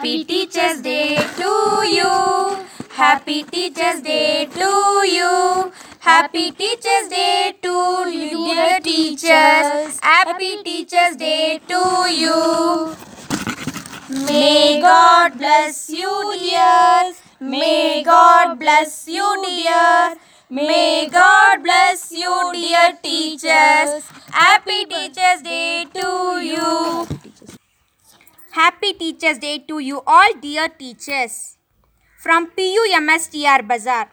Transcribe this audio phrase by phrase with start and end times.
[0.00, 2.12] Happy Teachers Day to you.
[2.92, 4.70] Happy Teachers Day to
[5.06, 5.72] you.
[5.98, 10.00] Happy Teachers Day to you, dear teachers.
[10.02, 11.82] Happy Teachers Day to
[12.22, 12.96] you.
[14.24, 17.12] May God bless you, dear.
[17.38, 20.16] May God bless you, dear.
[20.48, 24.02] May God bless you, dear teachers.
[24.32, 25.69] Happy Teachers Day.
[28.52, 31.56] Happy Teachers Day to you all, dear teachers.
[32.18, 34.10] From PUMSTR Bazaar.